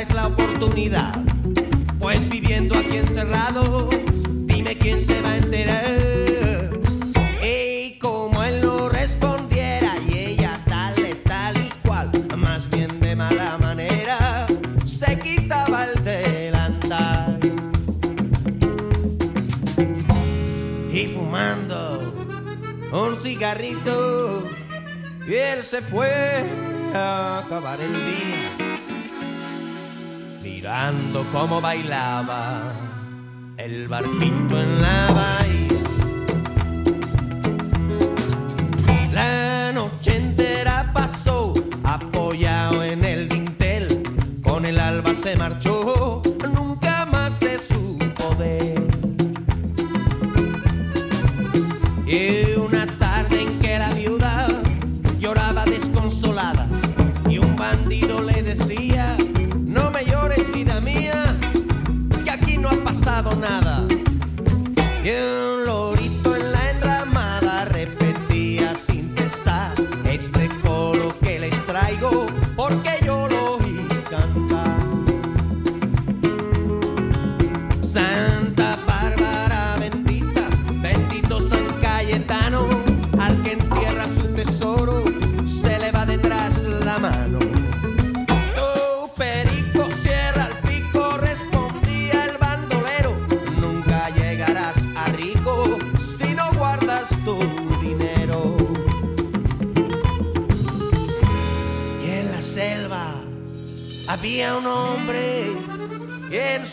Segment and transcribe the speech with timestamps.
[0.00, 1.14] es la oportunidad.
[1.98, 3.88] Pues viviendo aquí encerrado,
[4.44, 6.80] dime quién se va a enterar.
[7.42, 10.94] Y como él no respondiera y ella tal,
[11.24, 14.46] tal y cual, más bien de mala manera,
[14.84, 17.40] se quitaba el delantal.
[20.92, 22.14] Y fumando
[22.92, 24.48] un cigarrito,
[25.26, 26.44] y él se fue
[26.94, 28.65] a acabar el día
[30.76, 32.72] recordando cómo bailaba
[33.56, 35.65] el barquito en la bahía.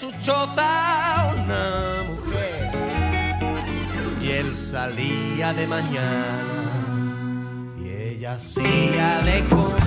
[0.03, 0.33] Muchísimo
[9.49, 9.82] gusto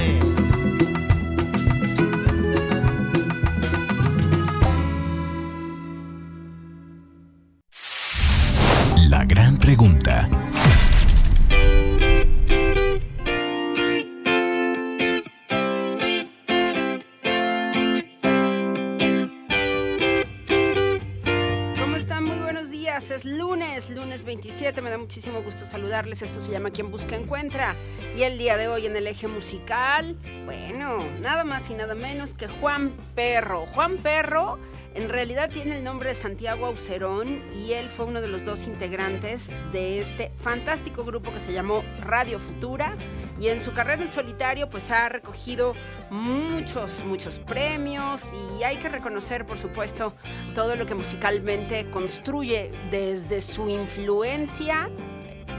[25.87, 26.23] saludarles.
[26.23, 27.77] Esto se llama Quien Busca Encuentra.
[28.17, 32.35] Y el día de hoy en el eje musical, bueno, nada más y nada menos
[32.35, 33.67] que Juan Perro.
[33.67, 34.59] Juan Perro
[34.97, 38.67] en realidad tiene el nombre de Santiago Aucerón y él fue uno de los dos
[38.67, 42.97] integrantes de este fantástico grupo que se llamó Radio Futura
[43.39, 45.75] y en su carrera en solitario pues ha recogido
[46.11, 50.15] muchos, muchos premios y hay que reconocer por supuesto
[50.55, 54.89] todo lo que musicalmente construye desde su influencia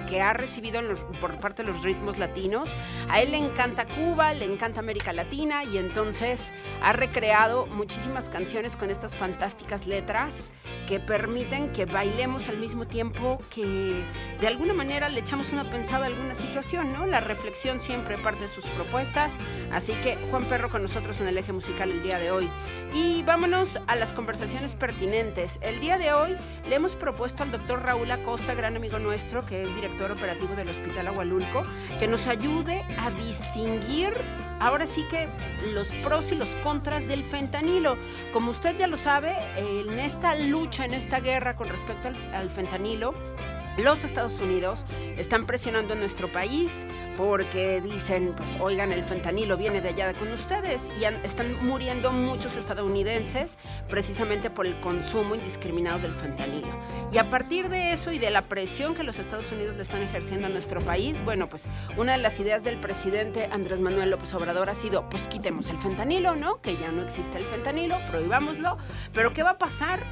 [0.07, 0.81] que ha recibido
[1.21, 2.75] por parte de los ritmos latinos.
[3.09, 8.75] A él le encanta Cuba, le encanta América Latina y entonces ha recreado muchísimas canciones
[8.75, 10.51] con estas fantásticas letras
[10.87, 14.03] que permiten que bailemos al mismo tiempo que
[14.39, 17.05] de alguna manera le echamos una pensada a alguna situación, ¿no?
[17.05, 19.35] La reflexión siempre parte de sus propuestas.
[19.71, 22.49] Así que Juan Perro con nosotros en el eje musical el día de hoy.
[22.93, 25.59] Y vámonos a las conversaciones pertinentes.
[25.61, 26.37] El día de hoy
[26.67, 30.69] le hemos propuesto al doctor Raúl Acosta, gran amigo nuestro, que es director operativo del
[30.69, 31.65] Hospital Agualulco,
[31.99, 34.13] que nos ayude a distinguir
[34.59, 35.27] ahora sí que
[35.73, 37.97] los pros y los contras del fentanilo.
[38.33, 43.13] Como usted ya lo sabe, en esta lucha, en esta guerra con respecto al, fentanilo,
[43.77, 44.85] los Estados Unidos
[45.17, 46.85] están presionando a nuestro país
[47.15, 52.55] porque dicen, pues oigan, el fentanilo viene de allá con ustedes y están muriendo muchos
[52.55, 53.57] estadounidenses
[53.89, 56.67] precisamente por el consumo indiscriminado del fentanilo.
[57.11, 60.01] Y a partir de eso y de la presión que los Estados Unidos le están
[60.01, 64.33] ejerciendo a nuestro país, bueno, pues una de las ideas del presidente Andrés Manuel López
[64.33, 66.61] Obrador ha sido, pues quitemos el fentanilo, ¿no?
[66.61, 68.77] Que ya no existe el fentanilo, prohibámoslo,
[69.13, 70.03] pero ¿qué va a pasar?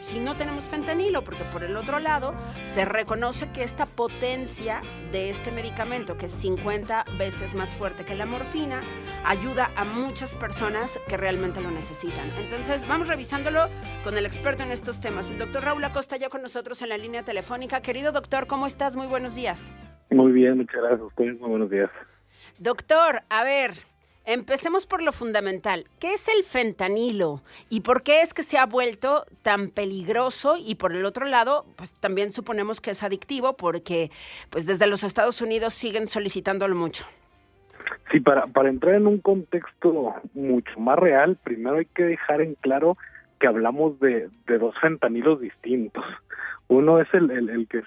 [0.00, 4.80] Si no tenemos fentanilo, porque por el otro lado se reconoce que esta potencia
[5.12, 8.80] de este medicamento, que es 50 veces más fuerte que la morfina,
[9.24, 12.30] ayuda a muchas personas que realmente lo necesitan.
[12.38, 13.68] Entonces, vamos revisándolo
[14.02, 16.98] con el experto en estos temas, el doctor Raúl Acosta, ya con nosotros en la
[16.98, 17.80] línea telefónica.
[17.80, 18.96] Querido doctor, ¿cómo estás?
[18.96, 19.72] Muy buenos días.
[20.10, 21.40] Muy bien, muchas gracias a ustedes.
[21.40, 21.90] Muy buenos días.
[22.58, 23.72] Doctor, a ver,
[24.26, 25.86] Empecemos por lo fundamental.
[25.98, 30.56] ¿Qué es el fentanilo y por qué es que se ha vuelto tan peligroso?
[30.58, 34.10] Y por el otro lado, pues también suponemos que es adictivo porque
[34.50, 37.06] pues desde los Estados Unidos siguen solicitándolo mucho.
[38.12, 42.98] Sí, para, entrar en un contexto mucho más real, primero hay que dejar en claro
[43.38, 46.04] que hablamos de, dos fentanilos distintos.
[46.68, 47.82] Uno es el, que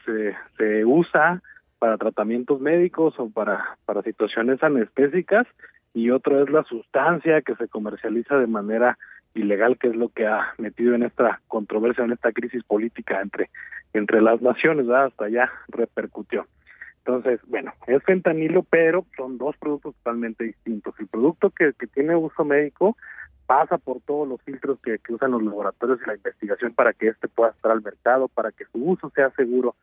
[0.58, 1.42] se, usa
[1.78, 5.46] para tratamientos médicos o para situaciones anestésicas
[5.94, 8.98] y otro es la sustancia que se comercializa de manera
[9.36, 13.50] ilegal, que es lo que ha metido en esta controversia, en esta crisis política entre,
[13.94, 16.46] entre las naciones, hasta allá repercutió.
[17.00, 20.96] Entonces, bueno, es fentanilo, pero son dos productos totalmente distintos.
[21.00, 22.96] El producto que, que tiene uso médico
[23.46, 27.10] pasa por todos los filtros que, que usan los laboratorios y la investigación para que
[27.10, 29.76] éste pueda estar al mercado, para que su uso sea seguro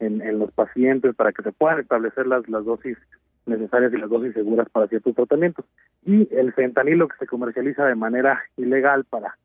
[0.00, 2.98] en, en los pacientes, para que se puedan establecer las, las dosis
[3.46, 5.64] necesarias y las dosis seguras para ciertos tratamientos.
[6.04, 9.36] Y el fentanilo que se comercializa de manera ilegal para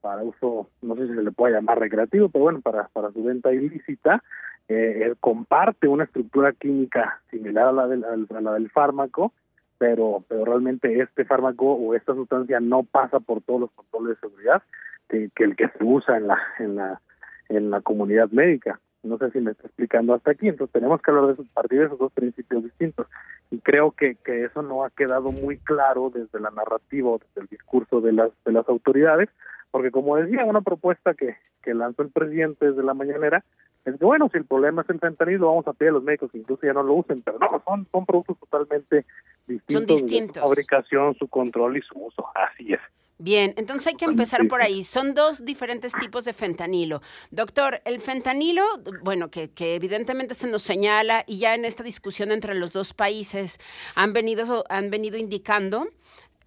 [0.00, 3.22] para uso, no sé si se le puede llamar recreativo, pero bueno, para, para su
[3.24, 4.22] venta ilícita,
[4.68, 9.32] eh, comparte una estructura química similar a la del, a la del fármaco,
[9.78, 14.28] pero, pero realmente este fármaco o esta sustancia no pasa por todos los controles de
[14.28, 14.62] seguridad
[15.08, 17.00] que, que el que se usa en la, en la,
[17.48, 18.80] en la comunidad médica.
[19.02, 21.78] No sé si me está explicando hasta aquí, entonces tenemos que hablar de eso, partir
[21.78, 23.06] de esos dos principios distintos.
[23.50, 27.42] Y creo que, que eso no ha quedado muy claro desde la narrativa o desde
[27.42, 29.28] el discurso de las, de las autoridades,
[29.70, 33.44] porque como decía, una propuesta que, que lanzó el presidente desde la mañanera
[33.84, 36.30] es que bueno, si el problema es el fentanilo, vamos a pedir a los médicos
[36.30, 39.06] que incluso ya no lo usen, pero no, son, son productos totalmente
[39.46, 39.74] distintos.
[39.74, 40.42] Son distintos.
[40.42, 42.80] Su fabricación, su control y su uso, así es.
[43.20, 44.84] Bien, entonces hay que empezar por ahí.
[44.84, 47.00] Son dos diferentes tipos de fentanilo.
[47.32, 48.62] Doctor, el fentanilo,
[49.02, 52.94] bueno, que, que, evidentemente se nos señala y ya en esta discusión entre los dos
[52.94, 53.58] países
[53.96, 55.88] han venido, han venido indicando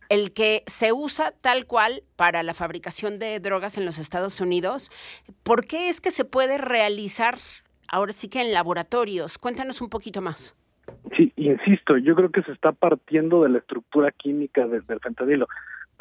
[0.08, 4.92] el que se usa tal cual para la fabricación de drogas en los Estados Unidos.
[5.44, 7.38] ¿Por qué es que se puede realizar
[7.90, 9.38] ahora sí que en laboratorios?
[9.38, 10.56] Cuéntanos un poquito más.
[11.18, 15.48] Sí, insisto, yo creo que se está partiendo de la estructura química del fentanilo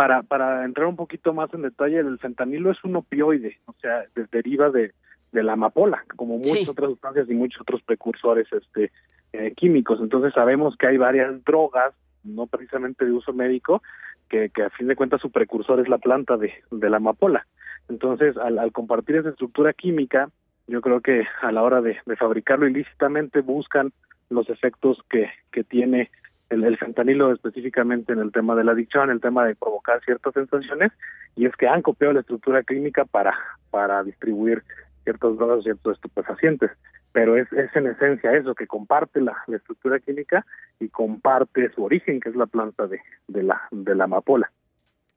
[0.00, 4.06] para, para entrar un poquito más en detalle, el fentanilo es un opioide, o sea,
[4.32, 4.94] deriva de,
[5.30, 8.92] de la amapola, como muchas otras sustancias y muchos otros precursores este
[9.34, 10.00] eh, químicos.
[10.00, 11.92] Entonces sabemos que hay varias drogas,
[12.24, 13.82] no precisamente de uso médico,
[14.30, 17.46] que, que a fin de cuentas su precursor es la planta de, de la amapola.
[17.90, 20.30] Entonces, al, al compartir esa estructura química,
[20.66, 23.92] yo creo que a la hora de, de fabricarlo ilícitamente buscan
[24.30, 26.10] los efectos que, que tiene
[26.50, 30.34] el, fentanilo específicamente en el tema de la adicción, en el tema de provocar ciertas
[30.34, 30.92] sensaciones,
[31.36, 33.34] y es que han copiado la estructura clínica para,
[33.70, 34.62] para distribuir
[35.04, 36.70] ciertas drogas, ciertos estupefacientes.
[37.12, 40.44] Pero es, es en esencia eso, que comparte la, estructura química
[40.78, 44.52] y comparte su origen, que es la planta de, de, la, de la amapola.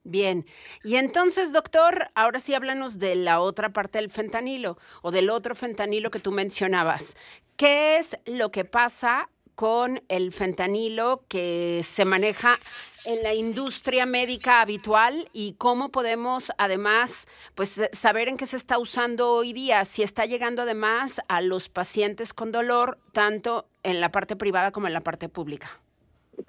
[0.05, 0.45] Bien,
[0.83, 5.55] y entonces, doctor, ahora sí háblanos de la otra parte del fentanilo o del otro
[5.55, 7.15] fentanilo que tú mencionabas.
[7.55, 12.57] ¿Qué es lo que pasa con el fentanilo que se maneja
[13.05, 18.79] en la industria médica habitual y cómo podemos además pues saber en qué se está
[18.79, 24.09] usando hoy día, si está llegando además a los pacientes con dolor tanto en la
[24.09, 25.67] parte privada como en la parte pública.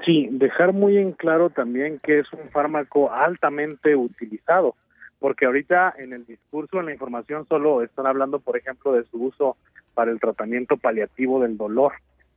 [0.04, 4.76] Sí, dejar muy en claro también que es un fármaco altamente utilizado,
[5.18, 9.24] porque ahorita en el discurso, en la información solo están hablando, por ejemplo, de su
[9.24, 9.56] uso
[9.92, 11.92] para el tratamiento paliativo del dolor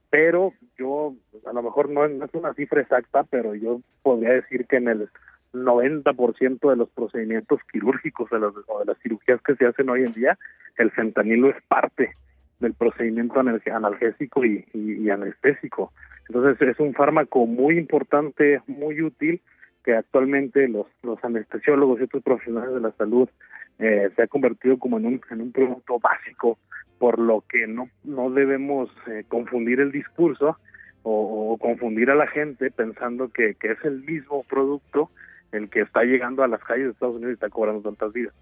[0.09, 1.13] pero yo,
[1.45, 5.09] a lo mejor no, es una cifra exacta, pero yo podría decir que en el
[5.53, 10.13] 90% de los procedimientos quirúrgicos de o de las cirugías que se hacen hoy en
[10.13, 10.37] día,
[10.77, 12.15] el fentanilo es parte
[12.59, 15.91] del procedimiento analgésico y, anestésico.
[16.27, 19.41] Entonces es un fármaco muy importante, muy útil,
[19.83, 20.87] que actualmente los
[21.23, 23.29] anestesiólogos y otros profesionales de la salud
[23.79, 26.57] eh, se ha convertido como en un, en un producto básico,
[26.97, 30.57] por lo que no, no debemos eh, confundir el discurso
[31.03, 35.09] o, confundir a la gente pensando que, que es el mismo producto
[35.51, 38.33] el que está llegando a las calles de Estados Unidos y está cobrando tantas vidas.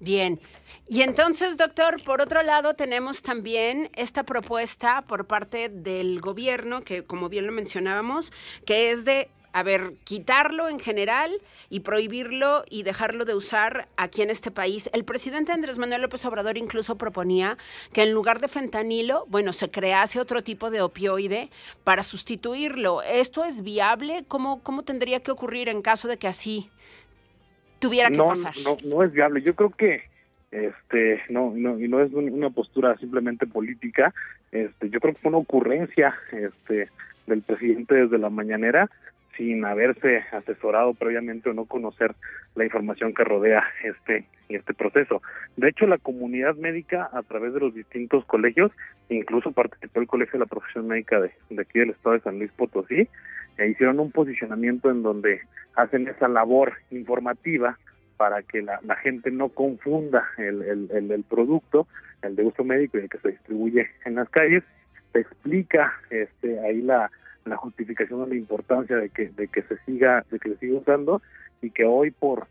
[0.00, 0.38] Bien.
[0.86, 7.02] Y entonces, doctor, por otro lado, tenemos también esta propuesta por parte del gobierno, que
[7.02, 8.32] como bien lo mencionábamos,
[8.64, 11.30] que es de a ver, quitarlo en general
[11.70, 14.90] y prohibirlo y dejarlo de usar aquí en este país.
[14.92, 17.56] El presidente Andrés Manuel López Obrador incluso proponía
[17.92, 21.50] que en lugar de fentanilo, bueno, se crease otro tipo de opioide
[21.84, 23.02] para sustituirlo.
[23.02, 24.24] ¿Esto es viable?
[24.28, 26.70] ¿Cómo, cómo tendría que ocurrir en caso de que así
[27.78, 28.54] tuviera que no, pasar?
[28.64, 29.42] No, no es viable.
[29.42, 30.02] Yo creo que
[30.50, 34.14] este no no y no es una postura simplemente política
[34.50, 36.88] este yo creo que fue una ocurrencia este
[37.26, 38.88] del presidente desde la mañanera
[39.38, 42.14] sin haberse asesorado previamente o no conocer
[42.54, 44.26] la información que rodea este
[44.56, 45.22] este proceso.
[45.56, 48.72] De hecho, la comunidad médica a través de los distintos colegios,
[49.08, 51.30] incluso participó el Colegio de la Profesión Médica de,
[51.60, 53.08] aquí del estado de San Luis Potosí,
[53.58, 55.40] e hicieron un posicionamiento en donde
[55.74, 57.78] hacen esa labor informativa
[58.16, 61.86] para que la, gente no confunda el, el, el, producto,
[62.22, 64.64] el de uso médico y el que se distribuye en las calles,
[65.12, 67.10] se explica este ahí la
[67.48, 70.78] la justificación de la importancia de que de que se siga de que se siga
[70.78, 71.22] usando
[71.62, 72.46] y que hoy por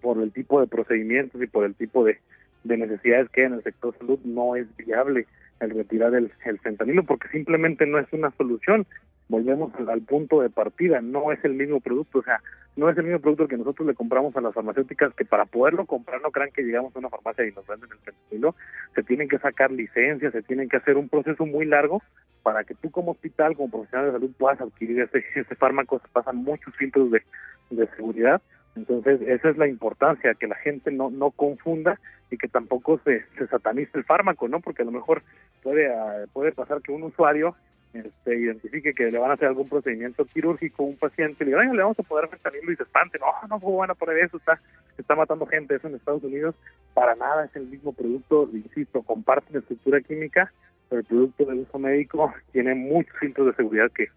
[0.00, 2.18] por el tipo de procedimientos y por el tipo de,
[2.64, 5.26] de necesidades que hay en el sector salud no es viable
[5.60, 8.86] el retirar el, el fentanilo porque simplemente no es una solución
[9.30, 12.42] volvemos al, punto de partida, no es el mismo producto, o sea,
[12.76, 15.86] no es el mismo producto que nosotros le compramos a las farmacéuticas, que para poderlo
[15.86, 18.56] comprar no crean que llegamos a una farmacia y nos venden el fentanilo,
[18.94, 22.02] se tienen que sacar licencias, se tienen que hacer un proceso muy largo
[22.42, 26.08] para que tú como hospital, como profesional de salud, puedas adquirir ese, ese fármaco, se
[26.08, 27.22] pasan muchos filtros de,
[27.70, 28.42] de seguridad,
[28.76, 31.98] entonces, esa es la importancia, que la gente no, no confunda
[32.30, 34.60] y que tampoco se, se satanice el fármaco, ¿no?
[34.60, 35.22] Porque a lo mejor
[35.62, 37.56] puede, ah, puede pasar que un usuario
[37.92, 41.82] este, identifique que le van a hacer algún procedimiento quirúrgico a un paciente, le le
[41.82, 44.36] vamos a poder fentanilo y se espante, no, no, ¿cómo van a poner eso?
[44.36, 44.60] Está,
[44.96, 46.54] está matando gente, eso en Estados Unidos,
[46.94, 50.52] para nada es el mismo producto, insisto, comparten estructura química,
[50.88, 54.08] pero el producto de uso médico tiene muchos filtros de seguridad que,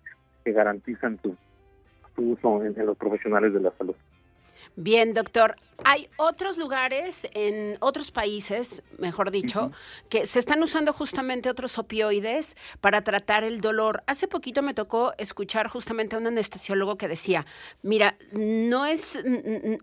[0.43, 1.35] que garantizan su,
[2.17, 3.95] uso en los profesionales de la salud.
[4.75, 5.55] Bien, doctor.
[5.83, 9.71] Hay otros lugares en otros países, mejor dicho,
[10.09, 14.03] que se están usando justamente otros opioides para tratar el dolor.
[14.07, 17.45] Hace poquito me tocó escuchar justamente a un anestesiólogo que decía,
[17.81, 19.19] mira, no es,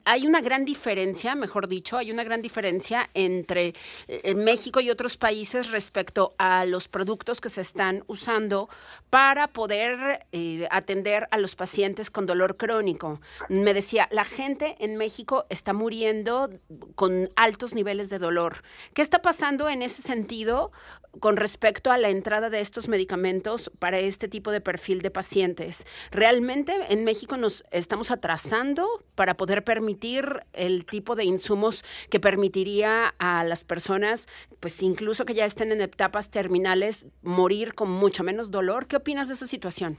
[0.04, 3.74] hay una gran diferencia, mejor dicho, hay una gran diferencia entre
[4.08, 8.68] eh, México y otros países respecto a los productos que se están usando
[9.10, 13.20] para poder eh, atender a los pacientes con dolor crónico.
[13.48, 16.50] Me decía, la gente en México está muriendo
[16.94, 18.56] con altos niveles de dolor.
[18.92, 20.72] ¿Qué está pasando en ese sentido
[21.20, 25.86] con respecto a la entrada de estos medicamentos para este tipo de perfil de pacientes?
[26.10, 33.14] ¿Realmente en México nos estamos atrasando para poder permitir el tipo de insumos que permitiría
[33.18, 34.28] a las personas,
[34.60, 38.86] pues incluso que ya estén en etapas terminales, morir con mucho menos dolor?
[38.86, 39.96] ¿Qué opinas de esa situación?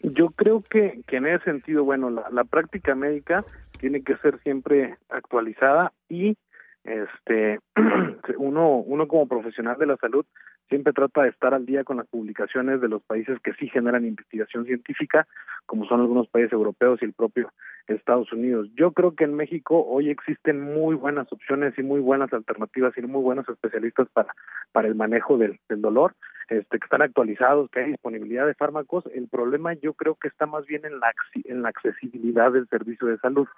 [0.00, 3.44] Yo creo que, que en ese sentido, bueno, la, la práctica médica
[3.78, 6.36] tiene que ser siempre actualizada y
[6.84, 7.60] este
[8.38, 10.24] uno uno como profesional de la salud
[10.68, 14.04] siempre trata de estar al día con las publicaciones de los países que sí generan
[14.04, 15.26] investigación científica,
[15.66, 17.50] como son algunos países europeos y el propio
[17.94, 18.68] Estados Unidos.
[18.74, 23.02] Yo creo que en México hoy existen muy buenas opciones y muy buenas alternativas y
[23.02, 24.34] muy buenos especialistas para,
[24.72, 26.14] para el manejo del, del dolor,
[26.48, 29.04] este, que están actualizados, que hay disponibilidad de fármacos.
[29.14, 31.12] El problema yo creo que está más bien en la,
[31.44, 33.48] en la accesibilidad del servicio de salud,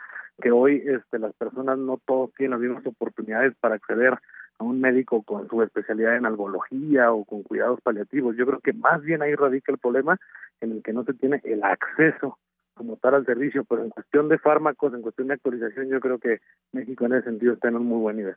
[0.41, 4.19] que hoy este, las personas no todos tienen las mismas oportunidades para acceder
[4.61, 8.37] a un médico con su especialidad en algología o con cuidados paliativos.
[8.37, 10.19] Yo creo que más bien ahí radica el problema
[10.61, 12.39] en el que no se tiene el acceso
[12.75, 16.19] como tal al servicio, pero en cuestión de fármacos, en cuestión de actualización, yo creo
[16.19, 16.41] que
[16.73, 18.37] México en ese sentido está en un muy buen nivel.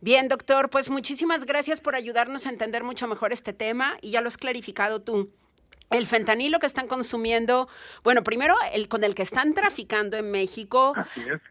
[0.00, 4.20] Bien, doctor, pues muchísimas gracias por ayudarnos a entender mucho mejor este tema y ya
[4.20, 5.30] lo has clarificado tú.
[5.90, 7.68] El fentanilo que están consumiendo,
[8.02, 10.94] bueno, primero el con el que están traficando en México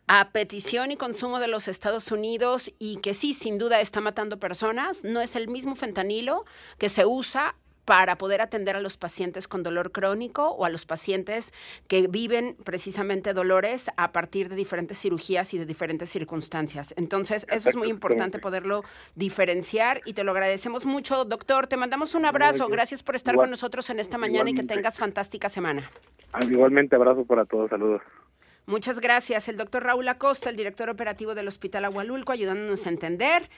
[0.07, 4.39] a petición y consumo de los Estados Unidos y que sí, sin duda está matando
[4.39, 6.45] personas, no es el mismo fentanilo
[6.77, 10.85] que se usa para poder atender a los pacientes con dolor crónico o a los
[10.85, 11.53] pacientes
[11.87, 16.93] que viven precisamente dolores a partir de diferentes cirugías y de diferentes circunstancias.
[16.97, 18.83] Entonces, eso es muy importante poderlo
[19.15, 21.67] diferenciar y te lo agradecemos mucho, doctor.
[21.67, 22.67] Te mandamos un abrazo.
[22.67, 25.89] Gracias por estar con nosotros en esta mañana y que tengas fantástica semana.
[26.31, 27.69] Ah, igualmente, abrazo para todos.
[27.69, 28.01] Saludos.
[28.65, 29.49] Muchas gracias.
[29.49, 33.49] El doctor Raúl Acosta, el director operativo del Hospital Agualulco, ayudándonos a entender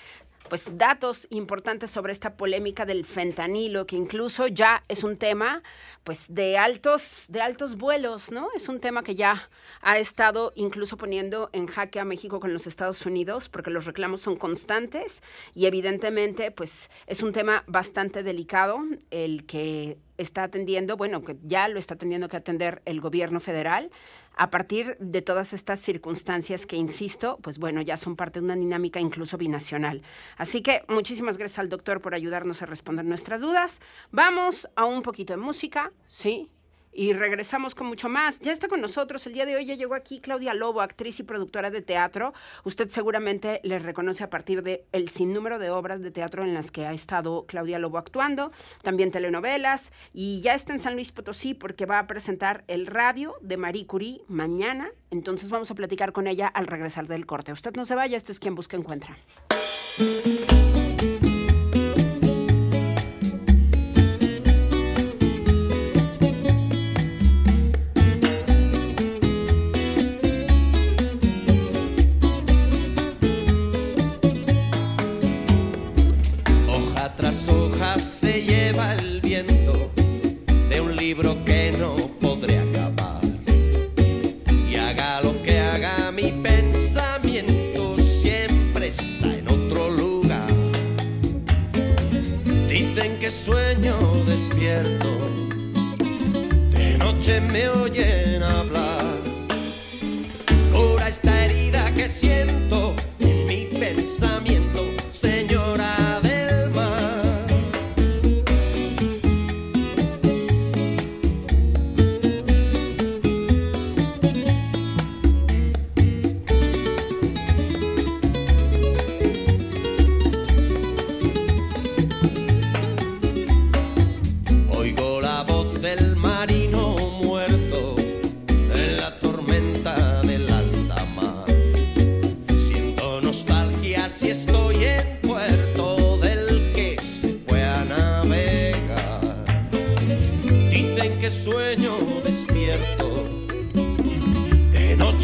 [0.50, 5.64] pues datos importantes sobre esta polémica del fentanilo, que incluso ya es un tema
[6.04, 8.50] pues de altos, de altos vuelos, ¿no?
[8.56, 9.50] Es un tema que ya
[9.82, 14.22] ha estado incluso poniendo en jaque a México con los Estados Unidos, porque los reclamos
[14.22, 21.24] son constantes y evidentemente pues es un tema bastante delicado el que está atendiendo, bueno,
[21.24, 23.90] que ya lo está teniendo que atender el gobierno federal
[24.36, 28.56] a partir de todas estas circunstancias que, insisto, pues bueno, ya son parte de una
[28.56, 30.02] dinámica incluso binacional.
[30.38, 33.80] Así que muchísimas gracias al doctor por ayudarnos a responder nuestras dudas.
[34.12, 36.50] Vamos a un poquito de música, ¿sí?
[36.96, 38.40] Y regresamos con mucho más.
[38.40, 41.24] Ya está con nosotros el día de hoy, ya llegó aquí Claudia Lobo, actriz y
[41.24, 42.34] productora de teatro.
[42.64, 46.72] Usted seguramente le reconoce a partir de el sinnúmero de obras de teatro en las
[46.72, 51.54] que ha estado Claudia Lobo actuando, también telenovelas, y ya está en San Luis Potosí
[51.54, 54.90] porque va a presentar el radio de Marie Curie mañana.
[55.12, 57.52] Entonces vamos a platicar con ella al regresar del corte.
[57.52, 59.18] Usted no se vaya, esto es quien busca encuentra.
[97.28, 99.20] Me oyen hablar.
[100.72, 105.55] Cura esta herida que siento en mi pensamiento, señora.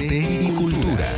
[0.00, 1.08] Y cultura.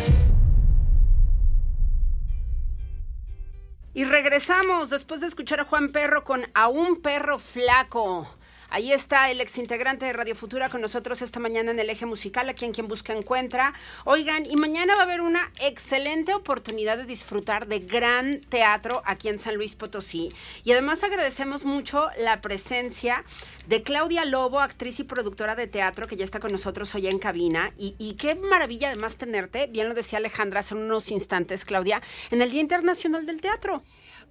[3.94, 8.28] Y regresamos después de escuchar a Juan Perro con A un perro flaco.
[8.68, 12.48] Ahí está el exintegrante de Radio Futura con nosotros esta mañana en el eje musical,
[12.48, 13.74] aquí en Quien Busca Encuentra.
[14.05, 19.29] Oigan, y mañana va a haber una excelente oportunidad de disfrutar de gran teatro aquí
[19.29, 20.33] en San Luis Potosí.
[20.64, 23.24] Y además agradecemos mucho la presencia
[23.66, 27.18] de Claudia Lobo, actriz y productora de teatro, que ya está con nosotros hoy en
[27.18, 27.72] cabina.
[27.79, 32.42] Y, y qué maravilla además tenerte, bien lo decía Alejandra hace unos instantes, Claudia, en
[32.42, 33.85] el Día Internacional del Teatro.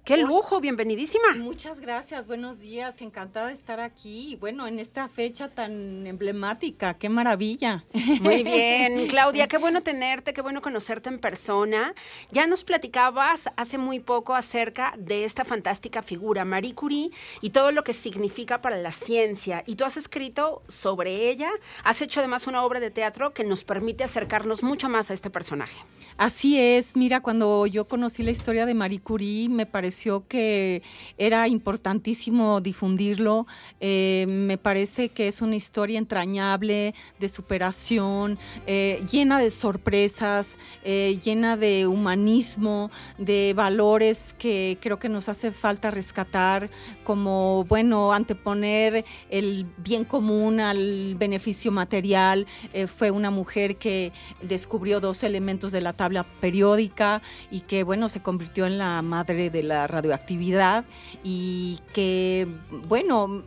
[0.06, 0.60] ¡Qué lujo!
[0.60, 1.34] Bienvenidísima.
[1.34, 6.94] Muchas gracias, buenos días, encantada de estar aquí y bueno, en esta fecha tan emblemática,
[6.94, 7.84] qué maravilla.
[8.20, 11.92] Muy bien, Claudia, qué bueno tenerte, qué bueno conocerte en persona.
[12.30, 17.72] Ya nos platicabas hace muy poco acerca de esta fantástica figura, Marie Curie, y todo
[17.72, 19.64] lo que significa para la ciencia.
[19.66, 21.50] Y tú has escrito sobre ella,
[21.82, 25.30] has hecho además una obra de teatro que nos permite acercarnos mucho más a este
[25.30, 25.80] personaje.
[26.16, 29.95] Así es, mira, cuando yo conocí la historia de Marie Curie, me pareció
[30.28, 30.82] que
[31.18, 33.46] era importantísimo difundirlo.
[33.80, 41.18] Eh, me parece que es una historia entrañable de superación, eh, llena de sorpresas, eh,
[41.24, 46.70] llena de humanismo, de valores que creo que nos hace falta rescatar,
[47.04, 52.46] como, bueno, anteponer el bien común al beneficio material.
[52.72, 58.08] Eh, fue una mujer que descubrió dos elementos de la tabla periódica y que, bueno,
[58.08, 60.84] se convirtió en la madre de la radioactividad
[61.24, 62.46] y que,
[62.88, 63.42] bueno,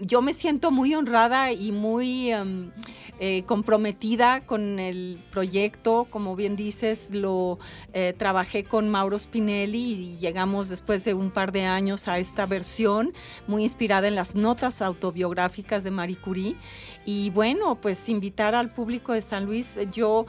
[0.00, 2.70] yo me siento muy honrada y muy um,
[3.18, 6.06] eh, comprometida con el proyecto.
[6.10, 7.58] Como bien dices, lo
[7.94, 12.44] eh, trabajé con Mauro Spinelli y llegamos después de un par de años a esta
[12.44, 13.14] versión
[13.46, 16.56] muy inspirada en las notas autobiográficas de Marie Curie.
[17.08, 19.76] Y bueno, pues invitar al público de San Luis.
[19.92, 20.26] Yo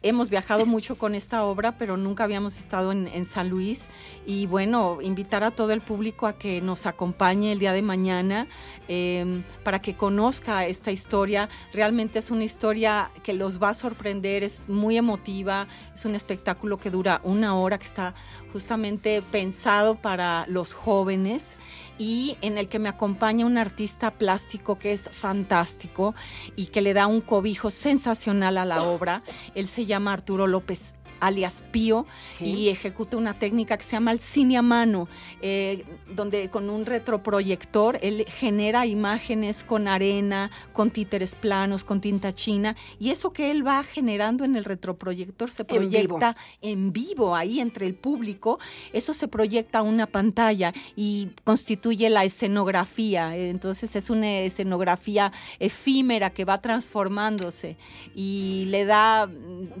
[0.00, 3.88] hemos viajado mucho con esta obra, pero nunca habíamos estado en, San Luis.
[4.24, 8.46] Y bueno, invitar a todo el público a que nos acompañe el día de mañana
[8.86, 11.48] eh, para que conozca esta historia.
[11.72, 16.78] Realmente es una historia que los va a sorprender, es muy emotiva, es un espectáculo
[16.78, 18.14] que dura una hora, que está
[18.52, 21.56] justamente pensado para los jóvenes
[21.98, 26.14] y en el que me acompaña un artista plástico que es fantástico
[26.56, 29.22] y que le da un cobijo sensacional a la obra.
[29.54, 32.06] Él se llama Arturo López alias Pío,
[32.40, 35.08] y ejecuta una técnica que se llama el cine a mano,
[35.42, 42.32] eh, donde con un retroproyector él genera imágenes con arena, con títeres planos, con tinta
[42.32, 47.60] china, y eso que él va generando en el retroproyector se proyecta en vivo, ahí
[47.60, 48.58] entre el público,
[48.92, 56.30] eso se proyecta a una pantalla y constituye la escenografía, entonces es una escenografía efímera
[56.30, 57.76] que va transformándose
[58.14, 59.28] y le da,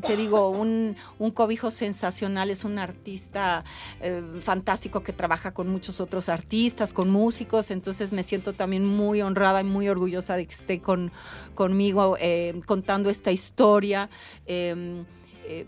[0.06, 3.64] te digo, un un cobijo sensacional, es un artista
[4.00, 9.22] eh, fantástico que trabaja con muchos otros artistas, con músicos, entonces me siento también muy
[9.22, 11.12] honrada y muy orgullosa de que esté con,
[11.54, 14.10] conmigo eh, contando esta historia.
[14.46, 15.04] Em,
[15.44, 15.66] eh,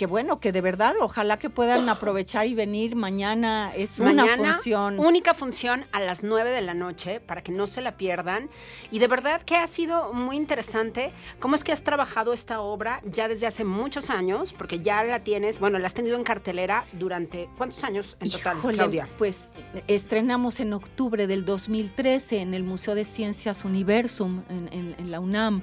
[0.00, 3.70] que bueno, que de verdad, ojalá que puedan aprovechar y venir mañana.
[3.76, 4.98] Es una función.
[4.98, 8.48] Única función a las 9 de la noche para que no se la pierdan.
[8.90, 13.02] Y de verdad que ha sido muy interesante cómo es que has trabajado esta obra
[13.04, 16.86] ya desde hace muchos años, porque ya la tienes, bueno, la has tenido en cartelera
[16.92, 19.06] durante ¿cuántos años en total, Claudia?
[19.18, 19.50] Pues
[19.86, 25.62] estrenamos en octubre del 2013 en el Museo de Ciencias Universum en la UNAM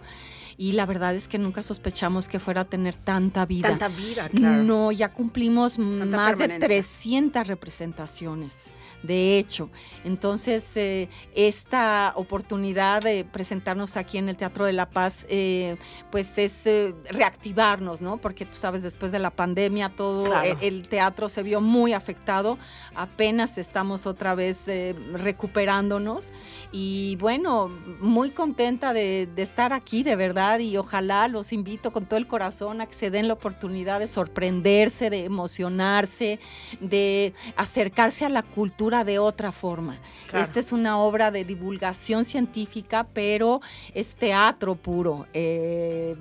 [0.59, 3.69] y la verdad es que nunca sospechamos que fuera a tener tanta vida.
[3.69, 4.63] Tanta vida, claro.
[4.63, 8.71] No, ya cumplimos más de 300 representaciones,
[9.03, 9.69] de hecho.
[10.03, 15.77] Entonces, eh, esta oportunidad de presentarnos aquí en el Teatro de la Paz, eh,
[16.09, 18.17] pues es eh, reactivarnos, ¿no?
[18.17, 20.25] Porque tú sabes, después de la pandemia todo
[20.59, 22.57] el, teatro se vio muy afectado,
[22.95, 24.65] apenas estamos otra vez
[25.13, 26.31] recuperándonos
[26.71, 32.17] y bueno, muy contenta de estar aquí, de verdad y ojalá los invito con todo
[32.17, 36.39] el corazón a que se den la oportunidad de sorprenderse, de emocionarse,
[36.79, 39.99] de acercarse a la cultura de otra forma.
[40.33, 43.61] Esta es una obra de divulgación científica, pero
[43.93, 45.27] es teatro puro.
[45.33, 46.15] Eh,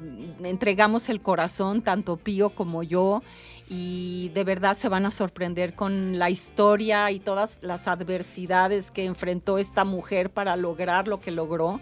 [0.44, 3.22] entregamos el corazón, tanto Pío como yo
[3.68, 9.04] y de verdad se van a sorprender con la historia y todas las adversidades que
[9.04, 11.80] enfrentó esta mujer para lograr lo que logró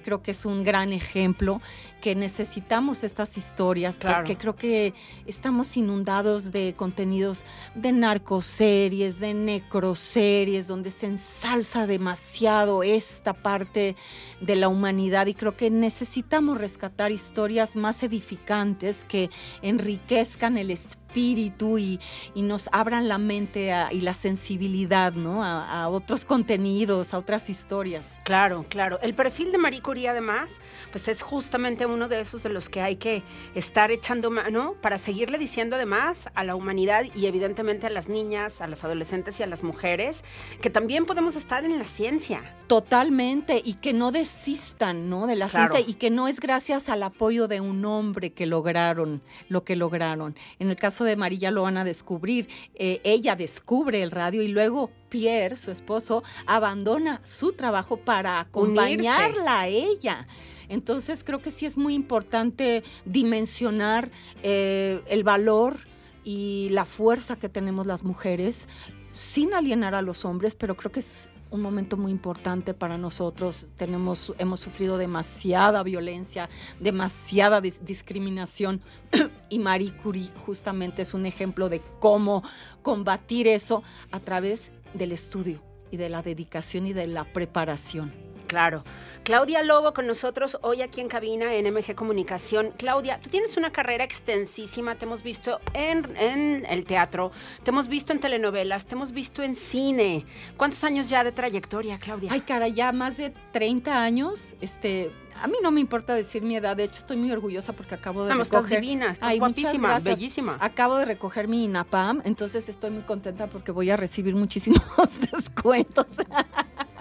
[0.00, 1.60] creo que es un gran ejemplo
[2.00, 4.94] que necesitamos estas historias porque creo que
[5.26, 13.96] estamos inundados de contenidos de narcoseries, de necroseries, donde se ensalza demasiado esta parte
[14.40, 19.30] de la humanidad y creo que necesitamos rescatar historias más edificantes que
[19.62, 22.00] enriquezcan el espíritu y,
[22.36, 25.44] nos abran la mente y la sensibilidad ¿no?
[25.44, 28.16] A, otros contenidos, a otras historias.
[28.24, 28.98] Claro, claro.
[29.02, 32.80] El perfil de Marie Curie además, pues es justamente uno de esos de los que
[32.80, 33.22] hay que
[33.54, 38.60] estar echando mano para seguirle diciendo además a la humanidad y evidentemente a las niñas,
[38.60, 40.24] a las adolescentes y a las mujeres
[40.60, 42.42] que también podemos estar en la ciencia.
[42.66, 45.26] Totalmente, y que no desistan ¿no?
[45.26, 49.22] de la ciencia y que no es gracias al apoyo de un hombre que lograron
[49.48, 50.36] lo que lograron.
[50.58, 52.48] En el caso de María lo van a descubrir.
[52.74, 59.60] Eh, ella descubre el radio y luego Pierre, su esposo, abandona su trabajo para acompañarla
[59.60, 60.26] a ella.
[60.68, 64.10] Entonces creo que sí es muy importante dimensionar
[64.42, 65.78] eh, el valor
[66.22, 68.68] y la fuerza que tenemos las mujeres
[69.12, 73.68] sin alienar a los hombres, pero creo que es un momento muy importante para nosotros.
[73.76, 78.80] Tenemos, hemos sufrido demasiada violencia, demasiada discriminación
[79.48, 82.42] y Marie Curie justamente es un ejemplo de cómo
[82.82, 88.29] combatir eso a través del estudio y de la dedicación y de la preparación.
[88.50, 88.82] Claro.
[89.22, 92.72] Claudia Lobo con nosotros hoy aquí en cabina en MG Comunicación.
[92.76, 97.30] Claudia, tú tienes una carrera extensísima, te hemos visto en, en, el teatro,
[97.62, 100.26] te hemos visto en telenovelas, te hemos visto en cine.
[100.56, 102.32] ¿Cuántos años ya de trayectoria, Claudia?
[102.32, 104.56] Ay, cara, ya más de 30 años.
[104.60, 107.94] Este, a mí no me importa decir mi edad, de hecho estoy muy orgullosa porque
[107.94, 108.64] acabo de no, recoger...
[108.64, 110.58] estás divina, estás guapísima, bellísima.
[110.60, 114.82] Acabo de recoger mi INAPAM, entonces estoy muy contenta porque voy a recibir muchísimos
[115.32, 116.06] descuentos.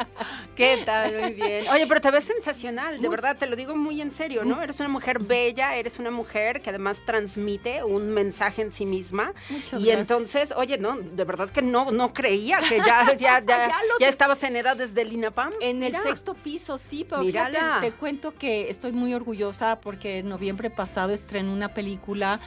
[0.56, 1.16] ¿Qué tal?
[1.20, 1.68] Muy bien.
[1.70, 4.62] Oye, pero te ves sensacional, de verdad, te lo digo muy en serio, ¿no?
[4.62, 9.34] Eres una mujer bella, eres una mujer que además transmite un mensaje en sí misma.
[9.78, 14.08] y entonces, oye, no, de verdad que no, no creía que ya, ya, ya, ya,
[14.08, 15.54] estabas en edad desde el INAPAM.
[15.62, 20.30] En el sexto piso, sí, pero fíjate, te cuento que estoy muy orgullosa porque en
[20.30, 22.40] noviembre pasado estrené una película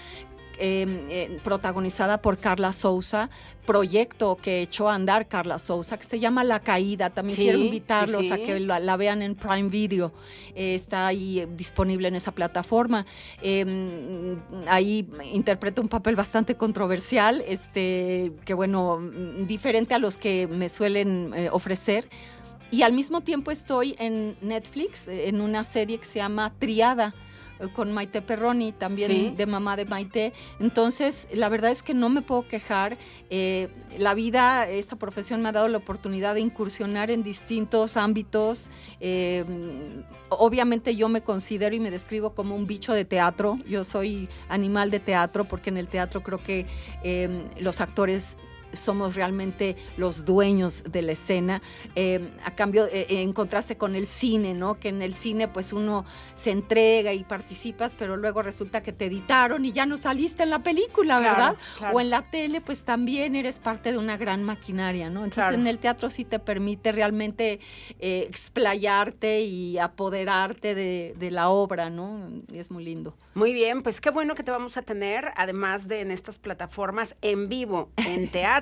[0.64, 3.30] eh, protagonizada por Carla Souza,
[3.66, 7.10] proyecto que echó a andar Carla Souza, que se llama La Caída.
[7.10, 10.12] También quiero invitarlos a que la, vean en Prime Video.
[10.54, 13.06] Eh, está ahí eh, disponible en esa plataforma.
[13.42, 19.00] Em, ahí interpreta un papel bastante controversial, este, que bueno,
[19.46, 22.08] diferente a los que me suelen ofrecer.
[22.70, 27.14] Y al mismo tiempo estoy en Netflix, en una serie que se llama Triada
[27.74, 30.32] con Maite Perroni, también de mamá de Maite.
[30.60, 32.98] Entonces, la verdad es que no me puedo quejar.
[33.30, 38.70] Eh, la vida, esta profesión me ha dado la oportunidad de incursionar en distintos ámbitos.
[39.00, 39.44] Eh,
[40.28, 43.58] obviamente yo me considero y me describo como un bicho de teatro.
[43.68, 46.66] Yo soy animal de teatro porque en el teatro creo que
[47.02, 48.38] eh, los actores
[48.72, 51.62] somos realmente los dueños de la escena,
[51.94, 53.32] eh, a cambio eh,
[53.76, 54.78] con el cine, ¿no?
[54.78, 56.04] Que en el cine pues uno
[56.34, 60.50] se entrega y participas, pero luego resulta que te editaron y ya no saliste en
[60.50, 61.56] la película, ¿verdad?
[61.92, 65.24] O en la tele pues también eres parte de una gran maquinaria, ¿no?
[65.24, 67.60] Entonces en el teatro sí te permite realmente
[67.98, 72.28] eh, explayarte y apoderarte de, de la obra, ¿no?
[72.52, 73.16] Es muy lindo.
[73.34, 77.16] Muy bien, pues qué bueno que te vamos a tener, además de en estas plataformas
[77.22, 78.61] en vivo, en teatro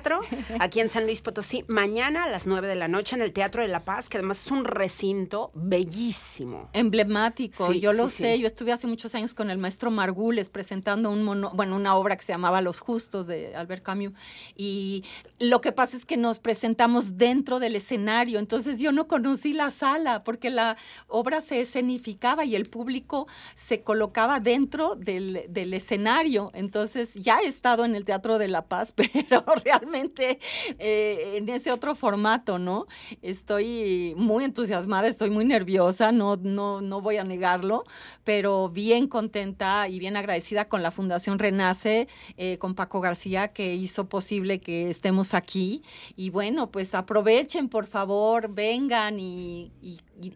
[0.59, 3.61] aquí en San Luis Potosí, mañana a las 9 de la noche en el Teatro
[3.61, 6.69] de la Paz, que además es un recinto bellísimo.
[6.73, 11.21] Emblemático, yo lo sé, yo estuve hace muchos años con el maestro Margules presentando un
[11.53, 14.13] bueno, una obra que se llamaba Los Justos de Albert Camus,
[14.55, 15.03] y
[15.39, 19.69] lo que pasa es que nos presentamos dentro del escenario, entonces yo no conocí la
[19.69, 26.51] sala, porque la obra se escenificaba y el público se colocaba dentro del, del escenario,
[26.53, 31.71] entonces ya he estado en el Teatro de la Paz, pero realmente eh, en ese
[31.71, 32.87] otro formato, ¿no?
[33.21, 37.83] Estoy muy entusiasmada, estoy muy nerviosa, no, no, no voy a negarlo,
[38.23, 43.75] pero bien contenta y bien agradecida con la Fundación Renace, eh, con Paco García, que
[43.75, 45.83] hizo posible que estemos aquí.
[46.15, 49.71] Y bueno, pues aprovechen, por favor, vengan y,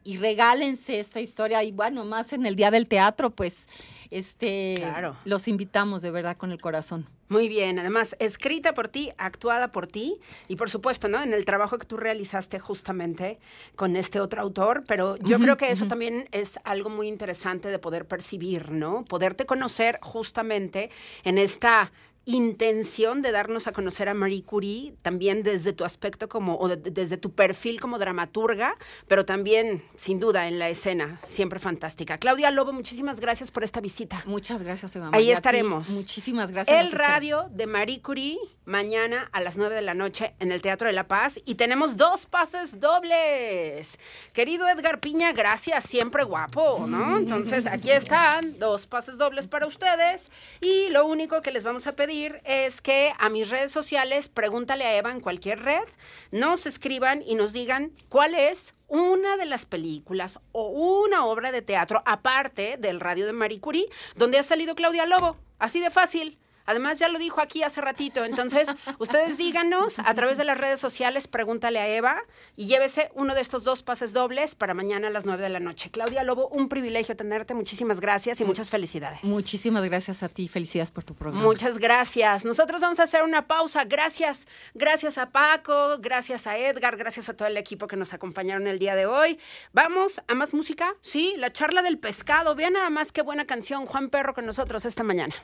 [0.03, 1.63] y regálense esta historia.
[1.63, 3.67] Y bueno, más en el Día del Teatro, pues
[4.11, 5.15] este, claro.
[5.25, 7.07] los invitamos de verdad con el corazón.
[7.27, 11.23] Muy bien, además escrita por ti, actuada por ti y por supuesto, ¿no?
[11.23, 13.39] En el trabajo que tú realizaste justamente
[13.75, 17.79] con este otro autor, pero yo creo que eso también es algo muy interesante de
[17.79, 19.05] poder percibir, ¿no?
[19.05, 20.91] Poderte conocer justamente
[21.23, 21.91] en esta
[22.25, 27.17] intención de darnos a conocer a Marie Curie, también desde tu aspecto como, o desde
[27.17, 28.75] tu perfil como dramaturga,
[29.07, 32.17] pero también, sin duda, en la escena, siempre fantástica.
[32.17, 34.23] Claudia Lobo, muchísimas gracias por esta visita.
[34.25, 35.11] Muchas gracias, Eva.
[35.13, 35.89] Ahí estaremos.
[35.89, 36.81] Muchísimas gracias.
[36.81, 40.87] El radio de Marie Curie, mañana a las 9 de la noche en el Teatro
[40.87, 43.99] de la Paz, y tenemos dos pases dobles.
[44.33, 47.17] Querido Edgar Piña, gracias, siempre guapo, ¿no?
[47.25, 51.95] Entonces, aquí están, dos pases dobles para ustedes, y lo único que les vamos a
[51.95, 55.83] pedir es que a mis redes sociales, pregúntale a Eva en cualquier red,
[56.31, 61.61] nos escriban y nos digan cuál es una de las películas o una obra de
[61.61, 65.37] teatro, aparte del radio de Marie Curie, donde ha salido Claudia Lobo.
[65.59, 66.37] Así de fácil.
[66.65, 68.25] Además, ya lo dijo aquí hace ratito.
[68.25, 72.21] Entonces, ustedes díganos a través de las redes sociales, pregúntale a Eva
[72.55, 75.59] y llévese uno de estos dos pases dobles para mañana a las 9 de la
[75.59, 75.89] noche.
[75.91, 77.53] Claudia Lobo, un privilegio tenerte.
[77.53, 79.23] Muchísimas gracias y muchas felicidades.
[79.23, 80.47] Muchísimas gracias a ti.
[80.47, 81.43] Felicidades por tu programa.
[81.45, 82.45] Muchas gracias.
[82.45, 83.85] Nosotros vamos a hacer una pausa.
[83.85, 84.47] Gracias.
[84.73, 88.79] Gracias a Paco, gracias a Edgar, gracias a todo el equipo que nos acompañaron el
[88.79, 89.39] día de hoy.
[89.73, 90.95] Vamos a más música.
[91.01, 92.55] Sí, la charla del pescado.
[92.55, 95.35] Vean nada más qué buena canción Juan Perro con nosotros esta mañana.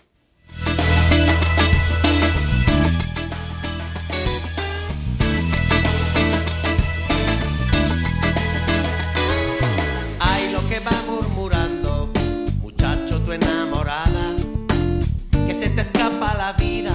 [15.76, 16.92] Te escapa la vida,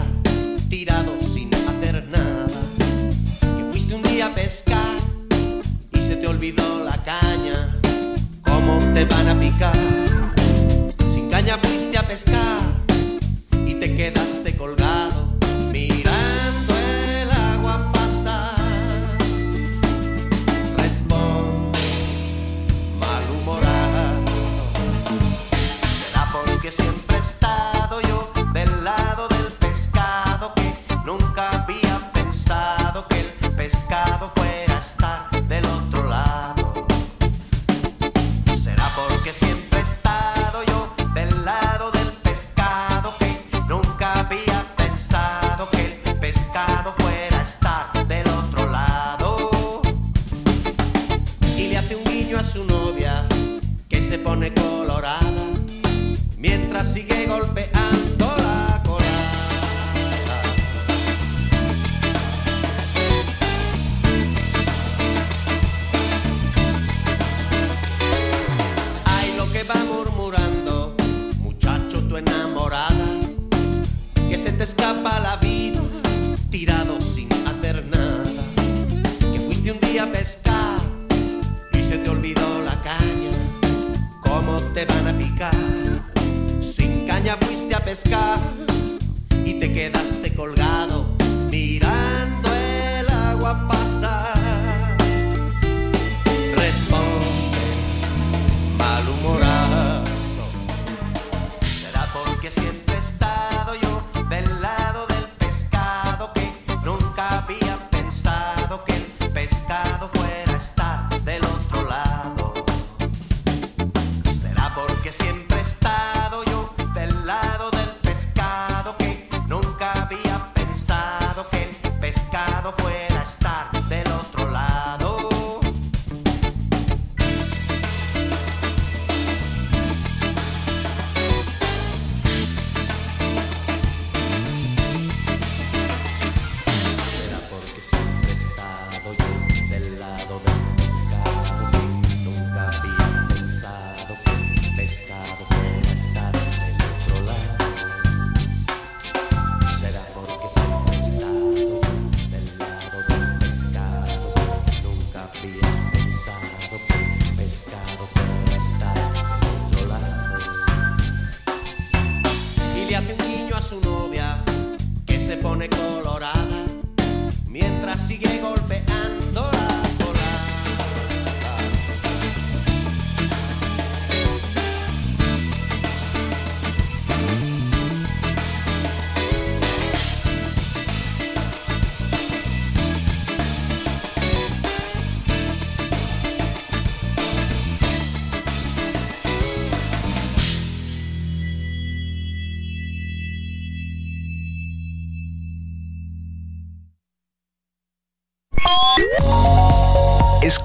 [0.69, 2.47] tirado sin hacer nada,
[3.41, 4.99] que fuiste un día a pescar
[5.93, 7.79] y se te olvidó la caña,
[8.43, 9.77] cómo te van a picar,
[11.11, 12.76] sin caña fuiste a pescar y
[13.97, 15.26] quedaste colgado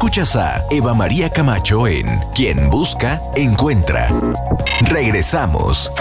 [0.01, 4.09] Escuchas a Eva María Camacho en Quien Busca, Encuentra.
[4.89, 5.91] Regresamos.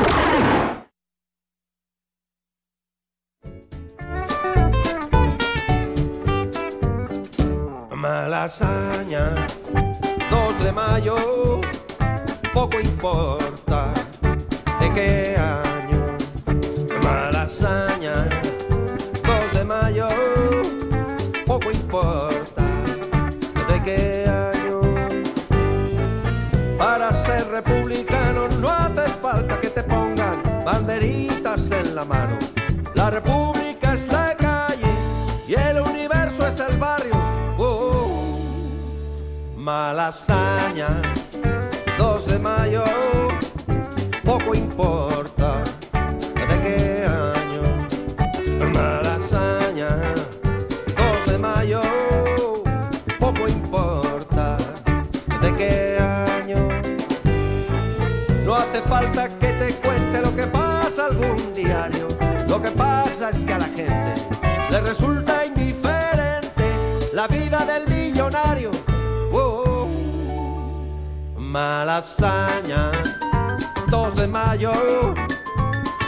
[7.94, 9.46] Malasaña,
[10.30, 11.60] 2 de mayo,
[12.54, 13.92] poco importa
[14.80, 15.36] de qué
[29.82, 32.38] pongan banderitas en la mano.
[32.94, 34.92] La república es la calle
[35.48, 37.14] y el universo es el barrio.
[37.58, 38.38] Oh,
[39.56, 40.88] malasaña,
[41.98, 42.84] 2 de mayo,
[44.24, 45.29] poco importa
[61.10, 62.06] algún diario.
[62.48, 64.14] Lo que pasa es que a la gente
[64.70, 66.64] le resulta indiferente
[67.12, 68.70] la vida del millonario.
[69.32, 71.40] Oh, oh.
[71.40, 72.92] Malasaña,
[73.88, 74.72] 2 de mayo,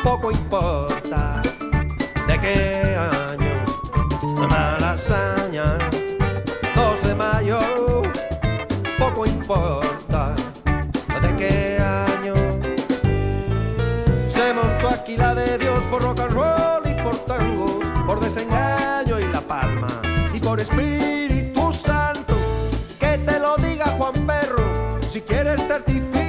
[0.05, 1.43] poco importa
[2.29, 3.55] de qué año.
[4.49, 5.79] Malasaña,
[6.77, 7.59] 2 de mayo,
[8.99, 9.82] poco importa.
[18.33, 19.89] desengaño y la palma.
[20.33, 22.35] Y por Espíritu Santo,
[22.99, 26.22] que te lo diga Juan Perro, si quieres certificar.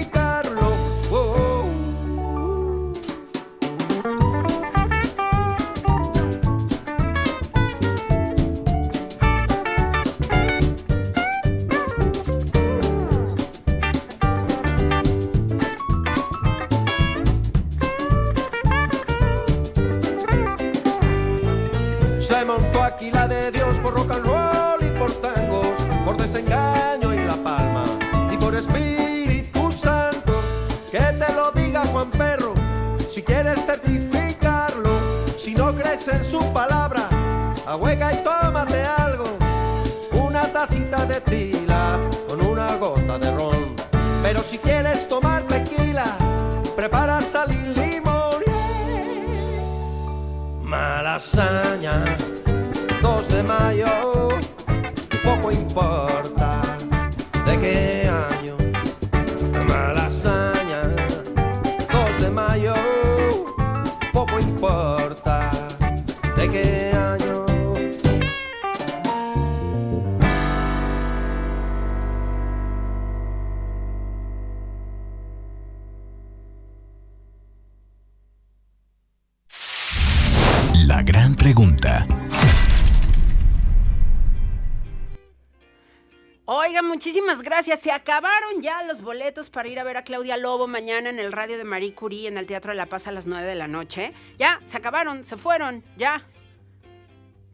[86.94, 87.80] Muchísimas gracias.
[87.80, 91.32] Se acabaron ya los boletos para ir a ver a Claudia Lobo mañana en el
[91.32, 93.68] radio de Marie Curie en el Teatro de la Paz a las 9 de la
[93.68, 94.14] noche.
[94.38, 96.22] Ya, se acabaron, se fueron, ya.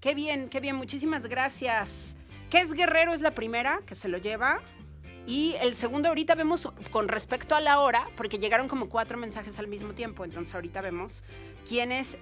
[0.01, 2.17] Qué bien, qué bien, muchísimas gracias.
[2.49, 3.13] ¿Qué es Guerrero?
[3.13, 4.59] Es la primera que se lo lleva.
[5.25, 9.57] Y el segundo, ahorita vemos con respecto a la hora, porque llegaron como cuatro mensajes
[9.57, 10.25] al mismo tiempo.
[10.25, 11.23] Entonces, ahorita vemos
[11.65, 12.17] quién es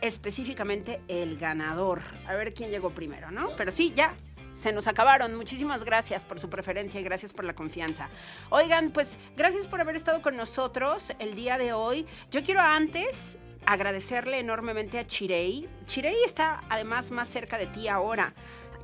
[0.00, 2.00] específicamente el ganador.
[2.26, 3.50] A ver quién llegó primero, ¿no?
[3.58, 4.14] Pero sí, ya,
[4.52, 5.34] se nos acabaron.
[5.34, 8.08] Muchísimas gracias por su preferencia y gracias por la confianza.
[8.50, 12.06] Oigan, pues gracias por haber estado con nosotros el día de hoy.
[12.30, 15.68] Yo quiero antes agradecerle enormemente a Chirei.
[15.86, 18.34] Chirei está además más cerca de ti ahora.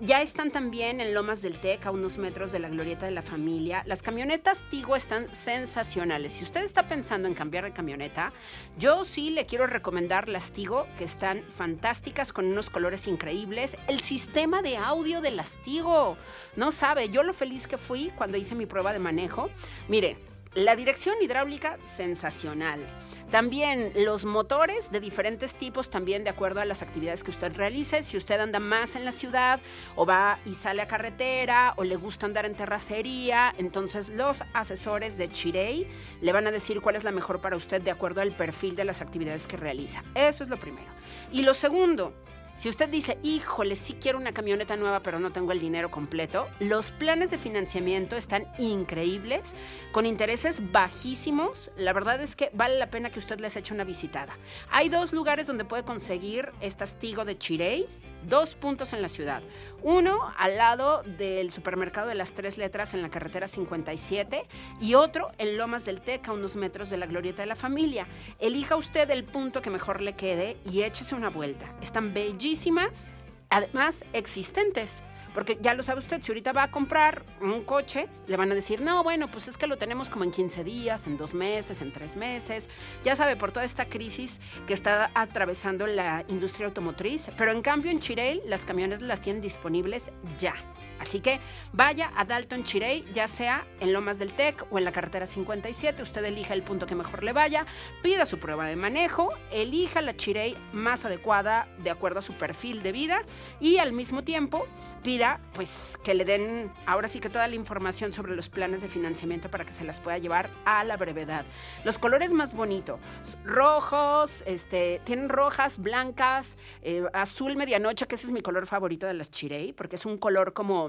[0.00, 3.20] Ya están también en Lomas del Tec, a unos metros de la Glorieta de la
[3.20, 3.82] Familia.
[3.84, 6.30] Las camionetas Tigo están sensacionales.
[6.30, 8.32] Si usted está pensando en cambiar de camioneta,
[8.78, 13.76] yo sí le quiero recomendar las Tigo, que están fantásticas con unos colores increíbles.
[13.88, 16.16] El sistema de audio de las Tigo,
[16.54, 19.50] no sabe, yo lo feliz que fui cuando hice mi prueba de manejo.
[19.88, 20.16] Mire,
[20.58, 22.84] la dirección hidráulica, sensacional.
[23.30, 28.02] También los motores de diferentes tipos, también de acuerdo a las actividades que usted realice.
[28.02, 29.60] Si usted anda más en la ciudad
[29.94, 35.16] o va y sale a carretera o le gusta andar en terracería, entonces los asesores
[35.16, 35.86] de Chirey
[36.20, 38.84] le van a decir cuál es la mejor para usted de acuerdo al perfil de
[38.84, 40.02] las actividades que realiza.
[40.14, 40.88] Eso es lo primero.
[41.30, 42.14] Y lo segundo,
[42.58, 46.48] si usted dice, híjole, sí quiero una camioneta nueva, pero no tengo el dinero completo,
[46.58, 49.54] los planes de financiamiento están increíbles,
[49.92, 51.70] con intereses bajísimos.
[51.76, 54.36] La verdad es que vale la pena que usted les eche una visitada.
[54.70, 57.86] Hay dos lugares donde puede conseguir estas Tigo de Chirey
[58.28, 59.42] dos puntos en la ciudad.
[59.82, 64.46] Uno al lado del supermercado de las tres letras en la carretera 57
[64.80, 68.06] y otro en Lomas del Teca, unos metros de la Glorieta de la Familia.
[68.38, 71.74] Elija usted el punto que mejor le quede y échese una vuelta.
[71.80, 73.10] Están bellísimas,
[73.50, 75.02] además existentes.
[75.34, 78.54] Porque ya lo sabe usted, si ahorita va a comprar un coche, le van a
[78.54, 81.80] decir, no, bueno, pues es que lo tenemos como en 15 días, en dos meses,
[81.82, 82.70] en tres meses.
[83.04, 87.30] Ya sabe, por toda esta crisis que está atravesando la industria automotriz.
[87.36, 90.54] Pero en cambio en Chirel las camionetas las tienen disponibles ya.
[91.00, 91.40] Así que
[91.72, 96.02] vaya a Dalton Chirey, ya sea en Lomas del Tec o en la carretera 57,
[96.02, 97.66] usted elija el punto que mejor le vaya,
[98.02, 102.82] pida su prueba de manejo, elija la Chirey más adecuada de acuerdo a su perfil
[102.82, 103.22] de vida
[103.60, 104.66] y al mismo tiempo
[105.02, 108.88] pida pues que le den ahora sí que toda la información sobre los planes de
[108.88, 111.44] financiamiento para que se las pueda llevar a la brevedad.
[111.84, 112.98] Los colores más bonitos,
[113.44, 119.14] rojos, este, tienen rojas, blancas, eh, azul medianoche, que ese es mi color favorito de
[119.14, 120.87] las Chirey, porque es un color como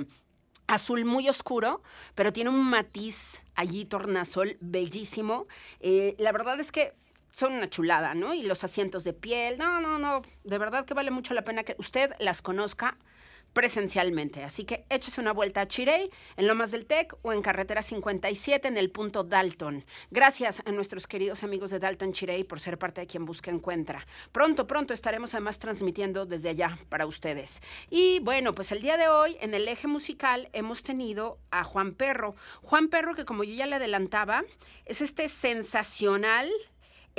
[0.70, 1.82] azul muy oscuro,
[2.16, 5.48] pero tiene un matiz allí tornasol bellísimo.
[5.80, 6.94] Eh, la verdad es que
[7.32, 8.34] son una chulada, ¿no?
[8.34, 11.64] Y los asientos de piel, no, no, no, de verdad que vale mucho la pena
[11.64, 12.98] que usted las conozca
[13.54, 14.44] presencialmente.
[14.44, 18.68] Así que échese una vuelta a Chirey, en Lomas del Tec o en Carretera 57
[18.68, 19.84] en el punto Dalton.
[20.12, 24.06] Gracias a nuestros queridos amigos de Dalton Chirey por ser parte de quien busca encuentra.
[24.32, 27.62] Pronto, pronto estaremos además transmitiendo desde allá para ustedes.
[27.90, 31.94] Y bueno, pues el día de hoy en el eje musical hemos tenido a Juan
[31.94, 32.36] Perro.
[32.62, 34.44] Juan Perro que como yo ya le adelantaba,
[34.86, 36.50] es este sensacional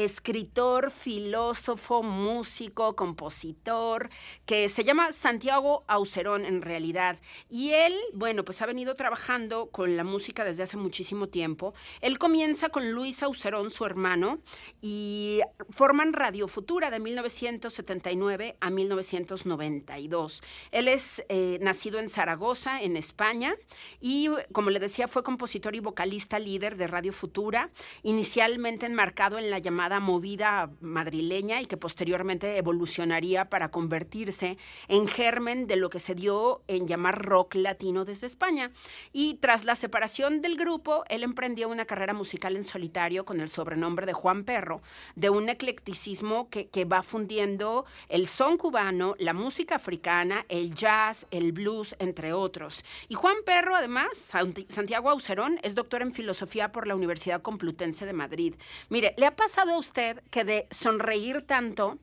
[0.05, 4.09] escritor, filósofo, músico, compositor,
[4.46, 7.18] que se llama Santiago Aucerón en realidad.
[7.51, 11.74] Y él, bueno, pues ha venido trabajando con la música desde hace muchísimo tiempo.
[12.01, 14.38] Él comienza con Luis Aucerón, su hermano,
[14.80, 20.42] y forman Radio Futura de 1979 a 1992.
[20.70, 23.55] Él es eh, nacido en Zaragoza, en España,
[24.01, 27.68] y como le decía, fue compositor y vocalista líder de Radio Futura,
[28.03, 35.66] inicialmente enmarcado en la llamada movida madrileña y que posteriormente evolucionaría para convertirse en germen
[35.66, 38.70] de lo que se dio en llamar rock latino desde España.
[39.12, 43.49] Y tras la separación del grupo, él emprendió una carrera musical en solitario con el
[43.49, 44.82] sobrenombre de Juan Perro,
[45.16, 51.26] de un eclecticismo que, que va fundiendo el son cubano, la música africana, el jazz,
[51.30, 52.84] el blues, entre otros.
[53.09, 54.32] Y Juan Perro, además,
[54.68, 58.55] Santiago Aucerón, es doctor en filosofía por la Universidad Complutense de Madrid.
[58.88, 61.99] Mire, le ha pasado a usted que de sonreír tanto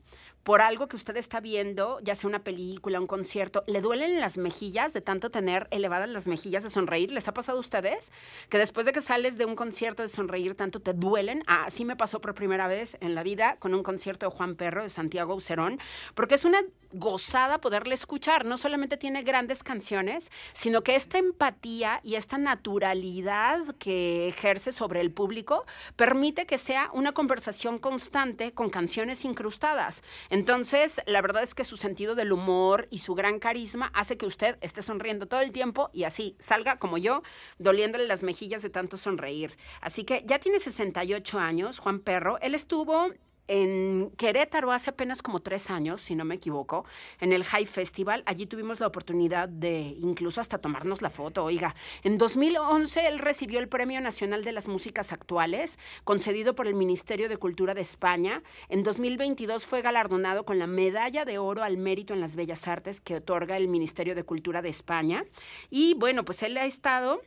[0.48, 4.38] por algo que usted está viendo, ya sea una película, un concierto, le duelen las
[4.38, 7.10] mejillas de tanto tener elevadas las mejillas de sonreír?
[7.10, 8.12] ¿Les ha pasado a ustedes?
[8.48, 11.42] Que después de que sales de un concierto de sonreír tanto te duelen.
[11.46, 14.56] Ah, así me pasó por primera vez en la vida con un concierto de Juan
[14.56, 15.78] Perro de Santiago Ucerón,
[16.14, 16.62] porque es una
[16.92, 18.44] gozada poderle escuchar.
[18.44, 25.00] No solamente tiene grandes canciones, sino que esta empatía y esta naturalidad que ejerce sobre
[25.00, 25.66] el público
[25.96, 30.02] permite que sea una conversación constante con canciones incrustadas.
[30.30, 34.26] Entonces, la verdad es que su sentido del humor y su gran carisma hace que
[34.26, 37.22] usted esté sonriendo todo el tiempo y así salga como yo,
[37.58, 39.56] doliéndole las mejillas de tanto sonreír.
[39.80, 42.38] Así que ya tiene 68 años, Juan Perro.
[42.40, 43.10] Él estuvo
[43.48, 46.84] en Querétaro hace apenas como tres años, si no me equivoco,
[47.20, 48.22] en el High Festival.
[48.26, 51.44] Allí tuvimos la oportunidad de incluso hasta tomarnos la foto.
[51.44, 56.74] Oiga, en 2011 él recibió el Premio Nacional de las Músicas Actuales, concedido por el
[56.74, 58.42] Ministerio de Cultura de España.
[58.68, 63.00] En 2022 fue galardonado con la Medalla de Oro al Mérito en las Bellas Artes
[63.00, 65.24] que otorga el Ministerio de Cultura de España.
[65.70, 67.22] Y bueno, pues él ha estado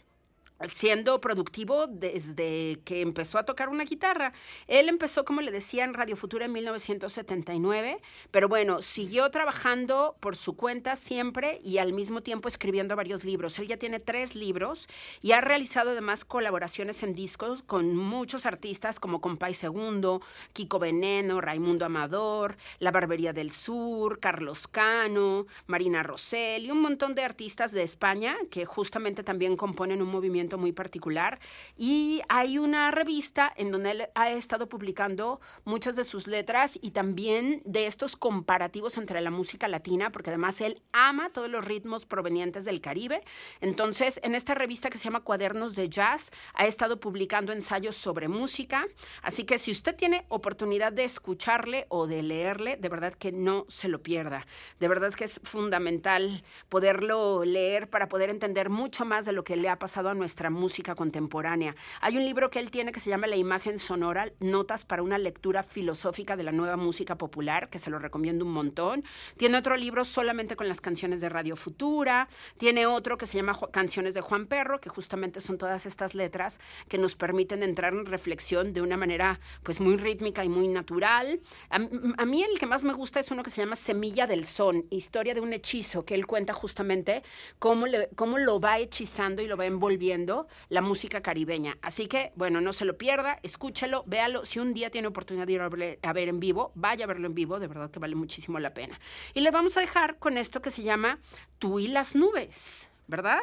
[0.70, 4.34] siendo productivo desde que empezó a tocar una guitarra.
[4.68, 8.02] Él empezó, como le decía, en Radio Futura en 1979,
[8.32, 13.58] pero bueno, siguió trabajando por su cuenta siempre y al mismo tiempo escribiendo varios libros.
[13.60, 14.88] Él ya tiene tres libros
[15.22, 20.22] y ha realizado además colaboraciones en discos con muchos artistas como Compay Segundo,
[20.54, 27.16] Kiko Veneno, Raimundo Amador, La Barbería del Sur, Carlos Cano, Marina Rosell y un montón
[27.16, 31.40] de artistas de España que justamente también componen un movimiento muy particular
[31.78, 36.92] y hay una revista en donde él ha estado publicando muchas de sus letras y
[36.92, 42.06] también de estos comparativos entre la música latina, porque además él ama todos los ritmos
[42.06, 43.22] provenientes del Caribe.
[43.60, 48.28] Entonces, en esta revista que se llama Cuadernos de Jazz, ha estado publicando ensayos sobre
[48.28, 48.88] música.
[49.22, 53.66] Así que si usted tiene oportunidad de escucharle o de leerle, de verdad que no
[53.68, 54.46] se lo pierda.
[54.80, 59.56] De verdad que es fundamental poderlo leer para poder entender mucho más de lo que
[59.56, 61.76] le ha pasado a nuestra música contemporánea.
[62.02, 65.18] Hay un libro que él tiene que se llama La imagen sonora, Notas para una
[65.18, 69.04] lectura filosófica de la nueva música popular, que se lo recomiendo un montón.
[69.38, 72.28] Tiene otro libro solamente con las canciones de Radio Futura.
[72.58, 76.60] Tiene otro que se llama Canciones de Juan Perro, que justamente son todas estas letras
[76.88, 81.40] que nos permiten entrar en reflexión de una manera pues muy rítmica y muy natural.
[81.70, 81.76] A,
[82.18, 84.86] a mí el que más me gusta es uno que se llama Semilla del Son,
[84.90, 87.24] historia de un hechizo, que él cuenta justamente
[87.60, 90.31] cómo, le, cómo lo va hechizando y lo va envolviendo
[90.70, 91.78] la música caribeña.
[91.82, 94.46] Así que, bueno, no se lo pierda, escúchalo, véalo.
[94.46, 97.36] Si un día tiene oportunidad de ir a ver, en vivo, vaya a verlo en
[97.36, 99.00] vivo, de verdad que vale muchísimo la pena.
[99.34, 101.20] Y le vamos a dejar con esto que se llama
[101.60, 103.42] Tú y las nubes, ¿verdad?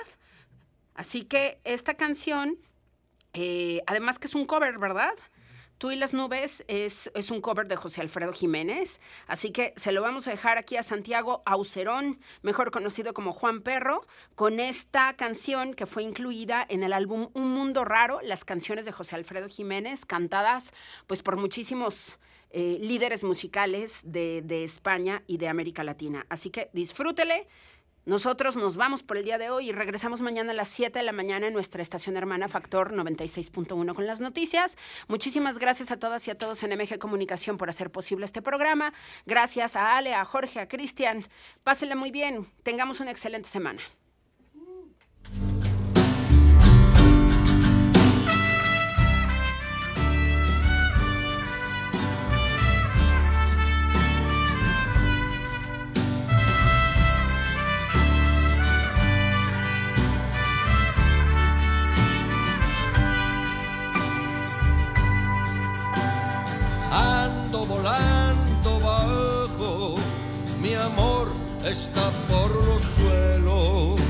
[0.95, 2.59] Así que esta canción,
[3.33, 5.15] eh, además que es un cover, ¿verdad?
[5.79, 9.93] Tú y las nubes es, es, un cover de José Alfredo Jiménez, así que se
[9.93, 14.05] lo vamos a dejar aquí a Santiago Aucerón, mejor conocido como Juan Perro,
[14.35, 18.93] con esta canción que fue incluida en el álbum Un Mundo Raro, las canciones de
[18.93, 20.73] José Alfredo Jiménez, cantadas
[21.07, 22.19] pues por muchísimos
[22.51, 26.27] eh, líderes musicales de, de España y de América Latina.
[26.29, 27.47] Así que disfrútele.
[28.09, 31.05] Nosotros nos vamos por el día de hoy y regresamos mañana a las 7 de
[31.05, 34.79] la mañana en nuestra estación hermana Factor 96.1 con las noticias.
[35.09, 38.95] Muchísimas gracias a todas y a todos en MG Comunicación por hacer posible este programa.
[39.27, 41.23] Gracias a Ale, a Jorge, a Cristian.
[41.65, 42.47] Pásenla muy bien.
[42.63, 43.83] Tengamos una excelente semana.
[71.71, 74.01] Está por los suelos.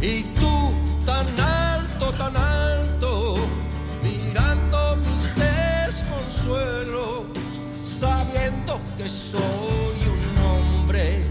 [0.00, 0.72] Y tú
[1.04, 3.36] tan alto, tan alto,
[4.02, 7.24] mirando mis desconsuelos,
[7.82, 11.24] sabiendo que soy un hombre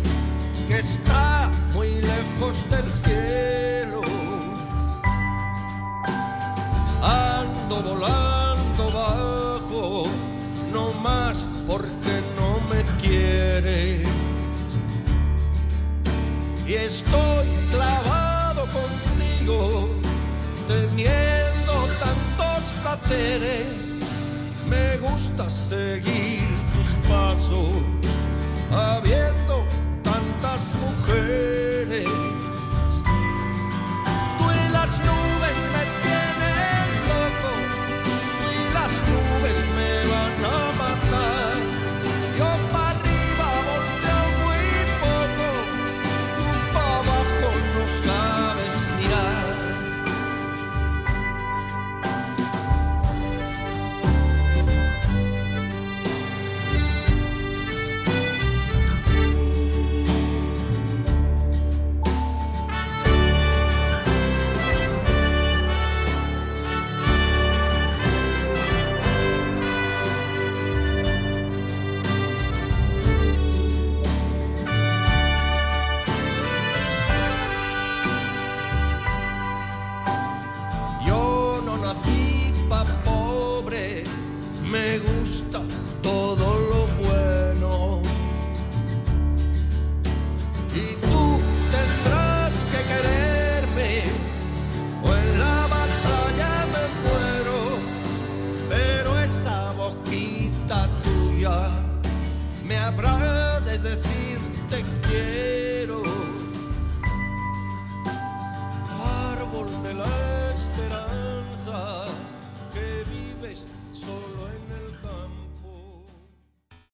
[0.68, 4.02] que está muy lejos del cielo.
[7.02, 8.38] Ando volando
[11.68, 12.37] porque no me
[16.68, 19.90] Y estoy clavado contigo,
[20.68, 23.66] teniendo tantos placeres.
[24.70, 27.72] Me gusta seguir tus pasos,
[28.70, 29.66] habiendo
[30.04, 31.57] tantas mujeres.